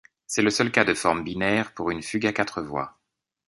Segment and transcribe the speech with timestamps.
[0.25, 2.97] C'est le seul cas de forme binaire pour une fugue à quatre voix.